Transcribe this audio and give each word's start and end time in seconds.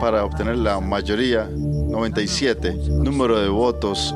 para 0.00 0.22
obtener 0.22 0.58
la 0.58 0.78
mayoría, 0.80 1.48
97, 1.48 2.74
número 2.90 3.40
de 3.40 3.48
votos 3.48 4.14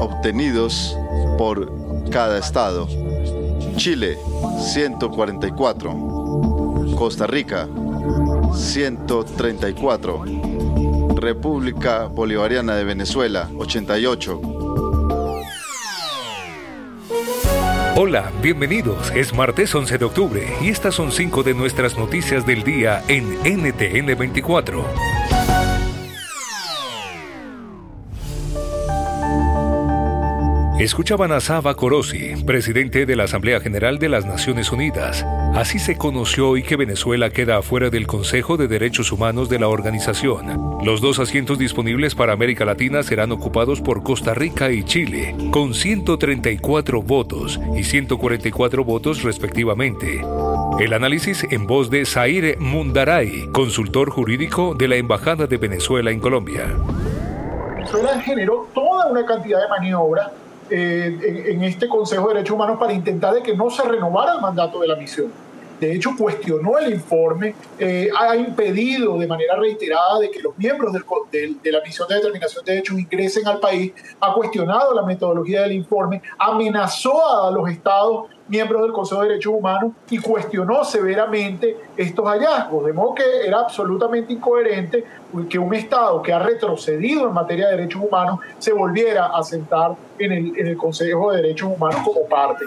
obtenidos 0.00 0.94
por 1.38 1.72
cada 2.10 2.36
estado. 2.38 2.86
Chile, 3.76 4.18
144. 4.58 6.94
Costa 6.94 7.26
Rica, 7.26 7.66
134. 8.54 10.24
República 11.16 12.08
Bolivariana 12.08 12.74
de 12.74 12.84
Venezuela, 12.84 13.48
88. 13.56 14.51
Hola, 18.04 18.32
bienvenidos. 18.42 19.12
Es 19.12 19.32
martes 19.32 19.72
11 19.72 19.96
de 19.96 20.04
octubre 20.04 20.42
y 20.60 20.70
estas 20.70 20.96
son 20.96 21.12
cinco 21.12 21.44
de 21.44 21.54
nuestras 21.54 21.96
noticias 21.96 22.44
del 22.44 22.64
día 22.64 23.00
en 23.06 23.38
NTN 23.44 24.18
24. 24.18 24.84
Escuchaban 30.80 31.30
a 31.30 31.38
Saba 31.38 31.76
Korosi, 31.76 32.42
presidente 32.44 33.06
de 33.06 33.14
la 33.14 33.22
Asamblea 33.22 33.60
General 33.60 34.00
de 34.00 34.08
las 34.08 34.26
Naciones 34.26 34.72
Unidas. 34.72 35.24
Así 35.54 35.78
se 35.78 35.98
conoció 35.98 36.48
hoy 36.48 36.62
que 36.62 36.76
Venezuela 36.76 37.28
queda 37.28 37.58
afuera 37.58 37.90
del 37.90 38.06
Consejo 38.06 38.56
de 38.56 38.68
Derechos 38.68 39.12
Humanos 39.12 39.50
de 39.50 39.58
la 39.58 39.68
organización. 39.68 40.78
Los 40.82 41.02
dos 41.02 41.18
asientos 41.18 41.58
disponibles 41.58 42.14
para 42.14 42.32
América 42.32 42.64
Latina 42.64 43.02
serán 43.02 43.32
ocupados 43.32 43.82
por 43.82 44.02
Costa 44.02 44.32
Rica 44.32 44.70
y 44.70 44.82
Chile, 44.82 45.36
con 45.50 45.74
134 45.74 47.02
votos 47.02 47.60
y 47.76 47.84
144 47.84 48.82
votos 48.82 49.22
respectivamente. 49.22 50.22
El 50.80 50.94
análisis 50.94 51.44
en 51.50 51.66
voz 51.66 51.90
de 51.90 52.06
Zaire 52.06 52.56
Mundaray, 52.58 53.48
consultor 53.52 54.10
jurídico 54.10 54.74
de 54.74 54.88
la 54.88 54.96
Embajada 54.96 55.46
de 55.46 55.58
Venezuela 55.58 56.10
en 56.10 56.20
Colombia. 56.20 56.74
Venezuela 57.76 58.18
generó 58.22 58.68
toda 58.72 59.10
una 59.10 59.26
cantidad 59.26 59.60
de 59.60 59.68
maniobras 59.68 60.30
eh, 60.70 61.44
en, 61.50 61.62
este 61.64 61.86
Consejo 61.86 62.28
de 62.28 62.34
Derechos 62.36 62.54
Humanos 62.54 62.78
para 62.78 62.94
intentar 62.94 63.34
de 63.34 63.42
que 63.42 63.54
no 63.54 63.68
se 63.68 63.82
renovara 63.82 64.32
el 64.32 64.40
mandato 64.40 64.80
de 64.80 64.88
la 64.88 64.96
misión. 64.96 65.30
De 65.82 65.92
hecho, 65.92 66.10
cuestionó 66.16 66.78
el 66.78 66.92
informe, 66.92 67.56
eh, 67.76 68.08
ha 68.16 68.36
impedido 68.36 69.18
de 69.18 69.26
manera 69.26 69.56
reiterada 69.56 70.20
de 70.20 70.30
que 70.30 70.38
los 70.38 70.56
miembros 70.56 70.92
de 70.92 71.72
la 71.72 71.80
misión 71.80 72.06
de 72.06 72.14
determinación 72.14 72.64
de 72.64 72.78
hechos 72.78 72.96
ingresen 72.96 73.48
al 73.48 73.58
país, 73.58 73.92
ha 74.20 74.32
cuestionado 74.32 74.94
la 74.94 75.02
metodología 75.02 75.62
del 75.62 75.72
informe, 75.72 76.22
amenazó 76.38 77.48
a 77.48 77.50
los 77.50 77.68
estados 77.68 78.26
miembros 78.46 78.82
del 78.82 78.92
Consejo 78.92 79.22
de 79.22 79.30
Derechos 79.30 79.54
Humanos 79.58 79.92
y 80.08 80.18
cuestionó 80.18 80.84
severamente 80.84 81.76
estos 81.96 82.26
hallazgos, 82.26 82.86
de 82.86 82.92
modo 82.92 83.16
que 83.16 83.24
era 83.44 83.58
absolutamente 83.58 84.32
incoherente 84.32 85.04
que 85.50 85.58
un 85.58 85.74
Estado 85.74 86.22
que 86.22 86.32
ha 86.32 86.38
retrocedido 86.38 87.26
en 87.26 87.34
materia 87.34 87.66
de 87.66 87.76
derechos 87.78 88.02
humanos 88.04 88.38
se 88.60 88.72
volviera 88.72 89.36
a 89.36 89.42
sentar 89.42 89.96
en 90.16 90.30
el, 90.30 90.56
en 90.56 90.68
el 90.68 90.76
Consejo 90.76 91.32
de 91.32 91.42
Derechos 91.42 91.72
Humanos 91.76 92.02
como 92.04 92.24
parte. 92.28 92.66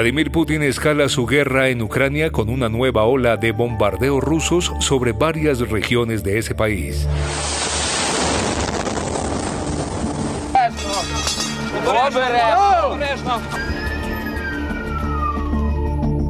Vladimir 0.00 0.30
Putin 0.30 0.62
escala 0.62 1.10
su 1.10 1.26
guerra 1.26 1.68
en 1.68 1.82
Ucrania 1.82 2.30
con 2.30 2.48
una 2.48 2.70
nueva 2.70 3.04
ola 3.04 3.36
de 3.36 3.52
bombardeos 3.52 4.24
rusos 4.24 4.72
sobre 4.80 5.12
varias 5.12 5.60
regiones 5.60 6.22
de 6.22 6.38
ese 6.38 6.54
país. 6.54 7.06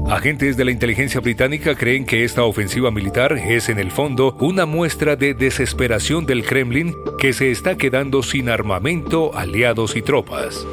Agentes 0.09 0.57
de 0.57 0.65
la 0.65 0.73
inteligencia 0.73 1.21
británica 1.21 1.77
creen 1.77 2.05
que 2.05 2.25
esta 2.25 2.43
ofensiva 2.43 2.91
militar 2.91 3.35
es 3.35 3.69
en 3.69 3.79
el 3.79 3.93
fondo 3.93 4.37
una 4.41 4.67
muestra 4.67 5.15
de 5.15 5.33
desesperación 5.33 6.27
del 6.27 6.45
Kremlin 6.45 6.97
que 7.21 7.33
se 7.33 7.53
está 7.53 7.77
quedando 7.77 8.25
sin 8.25 8.49
armamento, 8.49 9.31
aliados 9.33 9.95
y 9.95 10.03
tropas. 10.03 10.67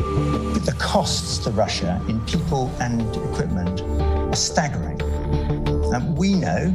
The 0.68 0.74
costs 0.74 1.38
to 1.38 1.50
Russia 1.52 2.00
in 2.10 2.20
people 2.26 2.70
and 2.82 3.02
equipment 3.32 3.82
are 3.82 4.36
staggering. 4.36 5.02
Um, 5.94 6.14
we 6.18 6.34
know, 6.34 6.68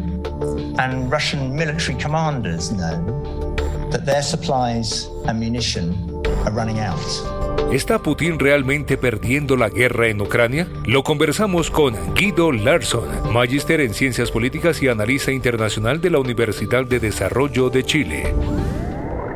and 0.79 1.13
Russian 1.13 1.55
military 1.55 1.99
commanders 1.99 2.73
know, 2.73 2.97
that 3.91 4.07
their 4.07 4.23
supplies 4.23 5.09
and 5.27 5.39
munition 5.39 5.93
are 6.47 6.53
running 6.53 6.81
out. 6.81 7.05
¿Está 7.71 7.99
Putin 8.03 8.39
realmente 8.39 8.97
perdiendo 8.97 9.57
la 9.57 9.69
guerra 9.69 10.09
en 10.09 10.23
Ucrania? 10.23 10.67
Lo 10.87 11.03
conversamos 11.03 11.71
con 11.71 11.95
Guido 12.15 12.51
Larsson, 12.51 13.33
magíster 13.33 13.81
en 13.81 13.93
Ciencias 13.93 14.31
Políticas 14.31 14.83
y 14.83 14.89
analista 14.89 15.33
internacional 15.33 16.01
de 16.01 16.11
la 16.11 16.19
Universidad 16.19 16.87
de 16.87 16.99
Desarrollo 16.99 17.69
de 17.69 17.85
Chile. 17.85 18.35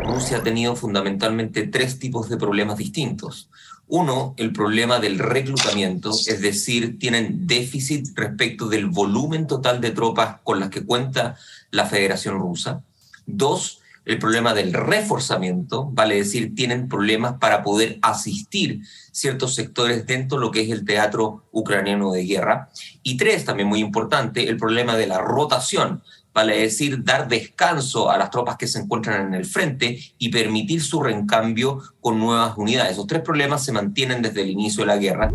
Rusia 0.06 0.38
ha 0.38 0.42
tenido 0.42 0.76
fundamentalmente 0.76 1.66
tres 1.66 1.98
tipos 1.98 2.28
de 2.28 2.36
problemas 2.36 2.78
distintos. 2.78 3.50
Uno, 3.88 4.34
el 4.36 4.52
problema 4.52 4.98
del 4.98 5.18
reclutamiento, 5.18 6.10
es 6.10 6.40
decir, 6.40 6.98
tienen 6.98 7.46
déficit 7.46 8.16
respecto 8.16 8.68
del 8.68 8.86
volumen 8.86 9.46
total 9.46 9.80
de 9.80 9.90
tropas 9.90 10.38
con 10.42 10.58
las 10.58 10.70
que 10.70 10.84
cuenta 10.84 11.36
la 11.70 11.86
Federación 11.86 12.38
Rusa. 12.38 12.82
Dos, 13.26 13.80
el 14.04 14.18
problema 14.18 14.54
del 14.54 14.72
reforzamiento, 14.72 15.88
vale 15.90 16.16
decir, 16.16 16.54
tienen 16.54 16.88
problemas 16.88 17.38
para 17.38 17.62
poder 17.62 17.98
asistir 18.02 18.80
ciertos 19.10 19.54
sectores 19.54 20.06
dentro 20.06 20.38
de 20.38 20.46
lo 20.46 20.52
que 20.52 20.62
es 20.62 20.70
el 20.70 20.84
teatro 20.84 21.44
ucraniano 21.52 22.12
de 22.12 22.24
guerra. 22.24 22.70
Y 23.02 23.16
tres, 23.16 23.44
también 23.44 23.68
muy 23.68 23.80
importante, 23.80 24.48
el 24.48 24.56
problema 24.56 24.96
de 24.96 25.08
la 25.08 25.18
rotación, 25.18 26.02
vale 26.36 26.58
decir, 26.58 27.02
dar 27.02 27.28
descanso 27.28 28.10
a 28.10 28.18
las 28.18 28.30
tropas 28.30 28.58
que 28.58 28.66
se 28.66 28.78
encuentran 28.78 29.28
en 29.28 29.32
el 29.32 29.46
frente 29.46 29.98
y 30.18 30.28
permitir 30.28 30.82
su 30.82 31.02
reencambio 31.02 31.80
con 31.98 32.18
nuevas 32.18 32.58
unidades. 32.58 32.92
Esos 32.92 33.06
tres 33.06 33.22
problemas 33.22 33.64
se 33.64 33.72
mantienen 33.72 34.20
desde 34.20 34.42
el 34.42 34.50
inicio 34.50 34.82
de 34.82 34.86
la 34.86 34.98
guerra. 34.98 35.30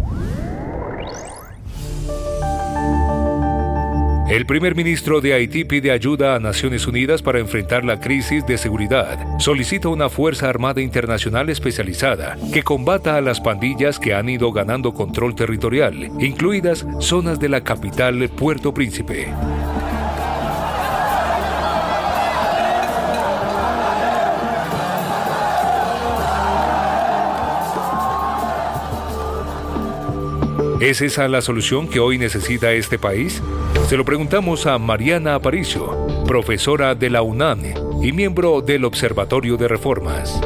El 4.29 4.45
primer 4.45 4.75
ministro 4.75 5.21
de 5.21 5.33
Haití 5.33 5.65
pide 5.65 5.91
ayuda 5.91 6.35
a 6.35 6.39
Naciones 6.39 6.85
Unidas 6.85 7.23
para 7.23 7.39
enfrentar 7.39 7.83
la 7.83 7.99
crisis 7.99 8.45
de 8.45 8.59
seguridad. 8.59 9.17
Solicita 9.39 9.89
una 9.89 10.07
Fuerza 10.07 10.49
Armada 10.49 10.81
Internacional 10.81 11.49
especializada 11.49 12.37
que 12.53 12.61
combata 12.61 13.17
a 13.17 13.21
las 13.21 13.41
pandillas 13.41 13.97
que 13.97 14.13
han 14.13 14.29
ido 14.29 14.51
ganando 14.53 14.93
control 14.93 15.33
territorial, 15.33 16.11
incluidas 16.19 16.85
zonas 16.99 17.39
de 17.39 17.49
la 17.49 17.63
capital 17.63 18.29
Puerto 18.29 18.73
Príncipe. 18.73 19.27
¿Es 30.81 30.99
esa 31.01 31.27
la 31.27 31.43
solución 31.43 31.87
que 31.87 31.99
hoy 31.99 32.17
necesita 32.17 32.71
este 32.71 32.97
país? 32.97 33.39
Se 33.87 33.95
lo 33.95 34.03
preguntamos 34.03 34.65
a 34.65 34.79
Mariana 34.79 35.35
Aparicio, 35.35 36.07
profesora 36.25 36.95
de 36.95 37.11
la 37.11 37.21
UNAM 37.21 37.61
y 38.01 38.11
miembro 38.11 38.61
del 38.61 38.85
Observatorio 38.85 39.57
de 39.57 39.67
Reformas 39.67 40.41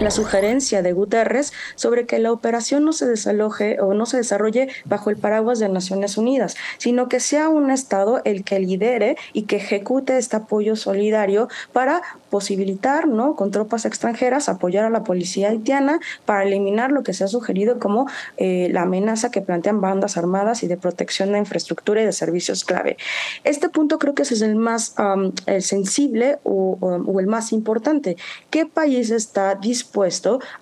la 0.00 0.10
sugerencia 0.10 0.82
de 0.82 0.92
Guterres 0.92 1.52
sobre 1.74 2.06
que 2.06 2.18
la 2.18 2.32
operación 2.32 2.84
no 2.84 2.92
se 2.92 3.06
desaloje 3.06 3.80
o 3.80 3.94
no 3.94 4.04
se 4.04 4.18
desarrolle 4.18 4.68
bajo 4.84 5.10
el 5.10 5.16
paraguas 5.16 5.58
de 5.58 5.68
Naciones 5.68 6.18
Unidas, 6.18 6.56
sino 6.76 7.08
que 7.08 7.18
sea 7.18 7.48
un 7.48 7.70
Estado 7.70 8.20
el 8.24 8.44
que 8.44 8.58
lidere 8.60 9.16
y 9.32 9.42
que 9.42 9.56
ejecute 9.56 10.18
este 10.18 10.36
apoyo 10.36 10.76
solidario 10.76 11.48
para 11.72 12.02
posibilitar, 12.30 13.08
¿no? 13.08 13.36
Con 13.36 13.50
tropas 13.50 13.86
extranjeras, 13.86 14.48
apoyar 14.48 14.84
a 14.84 14.90
la 14.90 15.02
policía 15.02 15.48
haitiana 15.48 16.00
para 16.26 16.44
eliminar 16.44 16.92
lo 16.92 17.02
que 17.02 17.14
se 17.14 17.24
ha 17.24 17.28
sugerido 17.28 17.78
como 17.78 18.06
eh, 18.36 18.68
la 18.72 18.82
amenaza 18.82 19.30
que 19.30 19.40
plantean 19.40 19.80
bandas 19.80 20.16
armadas 20.16 20.62
y 20.62 20.68
de 20.68 20.76
protección 20.76 21.32
de 21.32 21.38
infraestructura 21.38 22.02
y 22.02 22.04
de 22.04 22.12
servicios 22.12 22.64
clave. 22.64 22.98
Este 23.44 23.68
punto 23.68 23.98
creo 23.98 24.14
que 24.14 24.22
ese 24.22 24.34
es 24.34 24.42
el 24.42 24.56
más 24.56 24.94
el 25.46 25.62
sensible 25.62 26.38
o, 26.44 26.78
o 26.80 27.20
el 27.20 27.26
más 27.26 27.52
importante. 27.52 28.16
¿Qué 28.50 28.66
país 28.66 29.10
está 29.10 29.54
dispuesto 29.54 29.85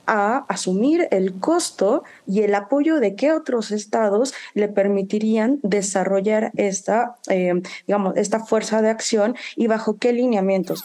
a 0.06 0.44
asumir 0.49 1.09
el 1.11 1.38
costo 1.41 2.05
y 2.26 2.43
el 2.43 2.55
apoyo 2.55 3.00
de 3.00 3.15
qué 3.15 3.32
otros 3.32 3.71
estados 3.71 4.35
le 4.55 4.69
permitirían 4.69 5.61
desarrollar 5.62 6.53
esta, 6.56 7.17
eh, 7.29 7.62
digamos, 7.87 8.17
esta 8.17 8.41
fuerza 8.41 8.82
de 8.82 8.91
acción 8.91 9.37
y 9.56 9.67
bajo 9.67 9.99
qué 9.99 10.12
lineamientos. 10.12 10.85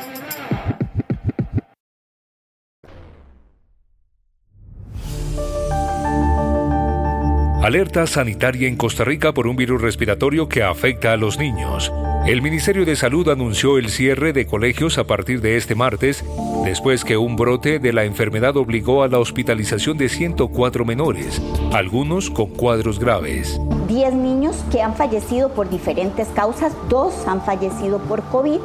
Alerta 7.71 8.05
sanitaria 8.05 8.67
en 8.67 8.75
Costa 8.75 9.05
Rica 9.05 9.31
por 9.31 9.47
un 9.47 9.55
virus 9.55 9.81
respiratorio 9.81 10.49
que 10.49 10.61
afecta 10.61 11.13
a 11.13 11.15
los 11.15 11.39
niños. 11.39 11.89
El 12.27 12.41
Ministerio 12.41 12.83
de 12.83 12.97
Salud 12.97 13.29
anunció 13.29 13.77
el 13.77 13.87
cierre 13.87 14.33
de 14.33 14.45
colegios 14.45 14.97
a 14.97 15.05
partir 15.05 15.39
de 15.39 15.55
este 15.55 15.73
martes, 15.73 16.25
después 16.65 17.05
que 17.05 17.15
un 17.15 17.37
brote 17.37 17.79
de 17.79 17.93
la 17.93 18.03
enfermedad 18.03 18.57
obligó 18.57 19.03
a 19.03 19.07
la 19.07 19.19
hospitalización 19.19 19.97
de 19.97 20.09
104 20.09 20.83
menores, 20.83 21.41
algunos 21.71 22.29
con 22.29 22.47
cuadros 22.47 22.99
graves. 22.99 23.57
10 23.87 24.15
niños 24.15 24.57
que 24.69 24.81
han 24.81 24.93
fallecido 24.93 25.53
por 25.53 25.69
diferentes 25.69 26.27
causas, 26.35 26.73
dos 26.89 27.25
han 27.25 27.41
fallecido 27.41 27.99
por 27.99 28.21
COVID, 28.23 28.59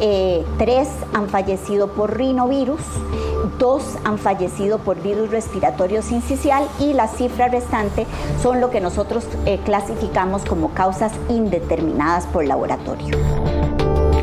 eh, 0.00 0.44
tres 0.56 0.88
han 1.12 1.28
fallecido 1.28 1.88
por 1.88 2.16
rinovirus, 2.16 2.80
dos 3.58 3.96
han 4.04 4.18
fallecido 4.18 4.78
por 4.78 5.02
virus 5.02 5.30
respiratorio 5.30 6.02
sincicial 6.02 6.66
y 6.78 6.92
la 6.92 7.08
cifra 7.08 7.48
restante 7.48 8.06
son 8.42 8.60
lo 8.60 8.70
que 8.70 8.80
nosotros 8.80 9.26
eh, 9.44 9.58
clasificamos 9.64 10.44
como 10.44 10.74
causas 10.74 11.12
indeterminadas 11.28 12.26
por 12.26 12.44
laboratorio. 12.44 13.16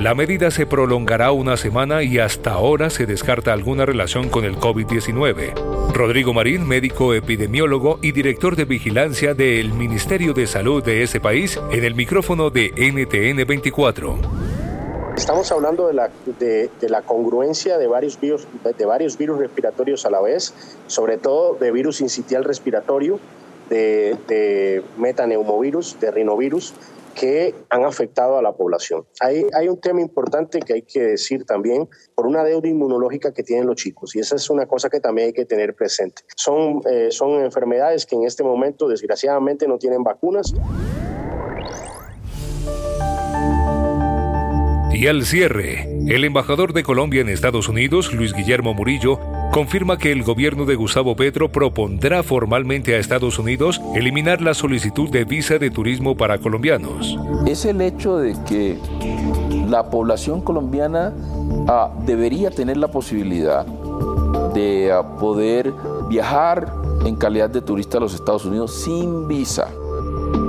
La 0.04 0.16
medida 0.16 0.52
se 0.52 0.66
prolongará 0.66 1.32
una 1.32 1.56
semana 1.56 2.04
y 2.04 2.20
hasta 2.20 2.52
ahora 2.52 2.90
se 2.90 3.06
descarta 3.06 3.54
alguna 3.54 3.86
relación 3.86 4.28
con 4.28 4.44
el 4.44 4.58
COVID-19. 4.58 5.54
Rodrigo 5.94 6.34
Marín, 6.34 6.68
médico 6.68 7.14
epidemiólogo 7.14 8.00
y 8.02 8.12
director 8.12 8.58
de 8.58 8.66
vigilancia 8.66 9.34
del 9.34 9.72
Ministerio 9.72 10.34
de 10.34 10.46
Salud 10.46 10.84
de 10.84 11.04
ese 11.04 11.22
país, 11.22 11.58
en 11.72 11.86
el 11.86 11.96
micrófono 11.96 12.50
de 12.50 12.74
NTN 12.76 13.48
24. 13.48 14.53
Estamos 15.16 15.52
hablando 15.52 15.88
de 15.88 15.94
la, 15.94 16.10
de, 16.40 16.70
la 16.90 17.04
congruencia 17.04 17.78
de 17.78 17.88
varios, 17.88 18.20
virus, 18.20 18.48
de 18.78 18.86
varios 18.86 19.18
virus 19.18 19.38
respiratorios 19.38 20.06
a 20.06 20.10
la 20.10 20.20
vez, 20.22 20.54
sobre 20.88 21.18
todo 21.18 21.54
de 21.54 21.72
virus 21.72 22.02
incitial 22.02 22.44
respiratorio, 22.44 23.20
de, 23.70 24.18
de 24.28 24.84
metaneumovirus, 24.98 26.00
de 26.00 26.12
rinovirus, 26.12 26.74
que 27.14 27.54
han 27.70 27.86
afectado 27.86 28.38
a 28.38 28.42
la 28.42 28.54
población. 28.54 29.06
Hay, 29.20 29.46
hay 29.54 29.70
un 29.70 29.80
tema 29.80 30.02
importante 30.02 30.60
que 30.60 30.74
hay 30.74 30.82
que 30.82 31.02
decir 31.02 31.46
también 31.46 31.88
por 32.16 32.26
una 32.28 32.44
deuda 32.44 32.68
inmunológica 32.68 33.34
que 33.34 33.44
tienen 33.44 33.68
los 33.68 33.76
chicos 33.76 34.16
y 34.16 34.20
esa 34.20 34.36
es 34.36 34.50
una 34.50 34.66
cosa 34.66 34.90
que 34.90 35.00
también 35.00 35.28
hay 35.28 35.34
que 35.34 35.46
tener 35.46 35.76
presente. 35.76 36.24
Son, 36.36 36.82
eh, 36.90 37.10
son 37.12 37.44
enfermedades 37.44 38.06
que 38.06 38.16
en 38.16 38.24
este 38.24 38.44
momento 38.44 38.88
desgraciadamente 38.88 39.68
no 39.68 39.78
tienen 39.78 40.04
vacunas. 40.04 40.54
Y 45.04 45.08
al 45.08 45.26
cierre, 45.26 45.90
el 46.08 46.24
embajador 46.24 46.72
de 46.72 46.82
Colombia 46.82 47.20
en 47.20 47.28
Estados 47.28 47.68
Unidos, 47.68 48.14
Luis 48.14 48.32
Guillermo 48.34 48.74
Murillo, 48.74 49.20
confirma 49.52 49.98
que 49.98 50.14
el 50.14 50.24
gobierno 50.24 50.64
de 50.64 50.76
Gustavo 50.76 51.18
Petro 51.18 51.52
propondrá 51.52 52.24
formalmente 52.24 52.96
a 52.96 53.00
Estados 53.00 53.38
Unidos 53.38 53.82
eliminar 53.96 54.40
la 54.42 54.54
solicitud 54.54 55.10
de 55.10 55.26
visa 55.26 55.58
de 55.58 55.72
turismo 55.72 56.16
para 56.16 56.38
colombianos. 56.38 57.20
Es 57.46 57.66
el 57.66 57.82
hecho 57.82 58.16
de 58.16 58.34
que 58.48 58.78
la 59.68 59.90
población 59.90 60.40
colombiana 60.40 61.14
ah, 61.68 61.92
debería 62.06 62.50
tener 62.50 62.78
la 62.78 62.88
posibilidad 62.88 63.66
de 64.54 64.90
ah, 64.90 65.18
poder 65.18 65.74
viajar 66.08 66.74
en 67.06 67.18
calidad 67.18 67.50
de 67.50 67.62
turista 67.62 67.98
a 67.98 68.02
los 68.02 68.14
Estados 68.14 68.46
Unidos 68.46 68.74
sin 68.86 69.28
visa. 69.28 69.68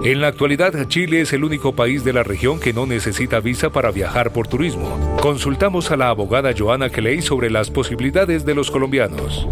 En 0.05 0.21
la 0.21 0.29
actualidad, 0.29 0.73
Chile 0.89 1.23
es 1.23 1.33
el 1.33 1.45
único 1.45 1.75
país 1.75 2.05
de 2.05 2.13
la 2.13 2.23
región 2.23 2.61
que 2.61 2.75
no 2.75 2.85
necesita 2.85 3.41
visa 3.41 3.71
para 3.71 3.91
viajar 3.91 4.33
por 4.33 4.47
turismo. 4.47 5.17
Consultamos 5.23 5.91
a 5.91 5.97
la 5.97 6.11
abogada 6.11 6.53
Joana 6.57 6.91
Kelly 6.91 7.23
sobre 7.23 7.51
las 7.51 7.71
posibilidades 7.71 8.45
de 8.45 8.55
los 8.55 8.71
colombianos. 8.71 9.49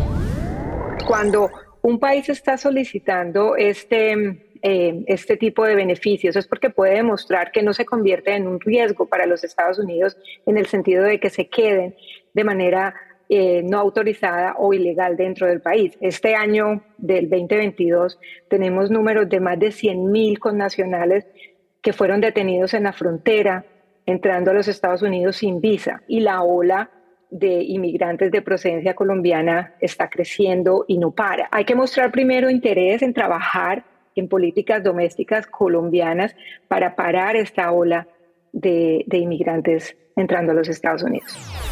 Cuando 1.06 1.50
un 1.80 1.98
país 1.98 2.28
está 2.28 2.58
solicitando 2.58 3.56
este, 3.56 4.46
eh, 4.62 5.04
este 5.06 5.36
tipo 5.36 5.64
de 5.64 5.74
beneficios 5.74 6.36
es 6.36 6.46
porque 6.46 6.70
puede 6.70 6.96
demostrar 6.96 7.50
que 7.50 7.62
no 7.62 7.72
se 7.72 7.84
convierte 7.84 8.34
en 8.34 8.46
un 8.46 8.60
riesgo 8.60 9.06
para 9.06 9.26
los 9.26 9.44
Estados 9.44 9.78
Unidos 9.78 10.16
en 10.46 10.58
el 10.58 10.66
sentido 10.66 11.02
de 11.02 11.18
que 11.18 11.30
se 11.30 11.48
queden 11.48 11.96
de 12.34 12.44
manera 12.44 12.94
eh, 13.34 13.62
no 13.64 13.78
autorizada 13.78 14.56
o 14.58 14.74
ilegal 14.74 15.16
dentro 15.16 15.46
del 15.46 15.62
país. 15.62 15.96
Este 16.02 16.34
año 16.34 16.84
del 16.98 17.30
2022 17.30 18.20
tenemos 18.50 18.90
números 18.90 19.26
de 19.30 19.40
más 19.40 19.58
de 19.58 19.68
100.000 19.68 20.38
connacionales 20.38 21.24
que 21.80 21.94
fueron 21.94 22.20
detenidos 22.20 22.74
en 22.74 22.82
la 22.82 22.92
frontera 22.92 23.64
entrando 24.04 24.50
a 24.50 24.54
los 24.54 24.68
Estados 24.68 25.00
Unidos 25.00 25.36
sin 25.36 25.62
visa 25.62 26.02
y 26.06 26.20
la 26.20 26.42
ola 26.42 26.90
de 27.30 27.62
inmigrantes 27.62 28.30
de 28.30 28.42
procedencia 28.42 28.92
colombiana 28.92 29.76
está 29.80 30.10
creciendo 30.10 30.84
y 30.86 30.98
no 30.98 31.12
para. 31.12 31.48
Hay 31.52 31.64
que 31.64 31.74
mostrar 31.74 32.12
primero 32.12 32.50
interés 32.50 33.00
en 33.00 33.14
trabajar 33.14 33.86
en 34.14 34.28
políticas 34.28 34.84
domésticas 34.84 35.46
colombianas 35.46 36.36
para 36.68 36.94
parar 36.94 37.36
esta 37.36 37.72
ola 37.72 38.06
de, 38.52 39.04
de 39.06 39.16
inmigrantes 39.16 39.96
entrando 40.16 40.52
a 40.52 40.54
los 40.54 40.68
Estados 40.68 41.02
Unidos. 41.02 41.71